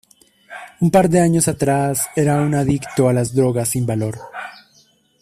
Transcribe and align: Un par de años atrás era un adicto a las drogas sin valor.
Un 0.79 0.89
par 0.89 1.09
de 1.09 1.19
años 1.19 1.47
atrás 1.47 2.07
era 2.15 2.41
un 2.41 2.55
adicto 2.55 3.07
a 3.07 3.13
las 3.13 3.35
drogas 3.35 3.69
sin 3.69 3.85
valor. 3.85 4.17